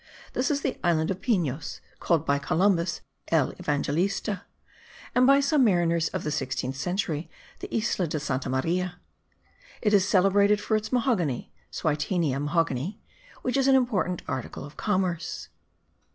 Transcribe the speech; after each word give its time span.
This 0.33 0.49
is 0.49 0.61
the 0.61 0.79
island 0.83 1.11
of 1.11 1.21
Pinos, 1.21 1.79
called 1.99 2.25
by 2.25 2.39
Columbus 2.39 3.01
El 3.27 3.51
Evangelista, 3.59 4.45
and 5.13 5.27
by 5.27 5.39
some 5.39 5.63
mariners 5.63 6.07
of 6.09 6.23
the 6.23 6.31
sixteenth 6.31 6.75
century, 6.75 7.29
the 7.59 7.69
Isla 7.71 8.07
de 8.07 8.19
Santa 8.19 8.49
Maria. 8.49 8.95
It 9.79 9.93
is 9.93 10.07
celebrated 10.07 10.59
for 10.59 10.75
its 10.75 10.91
mahogany 10.91 11.53
(Swietenia 11.71 12.39
mahagoni) 12.43 12.99
which 13.43 13.55
is 13.55 13.67
an 13.67 13.75
important 13.75 14.23
article 14.27 14.65
of 14.65 14.75
commerce. 14.75 15.49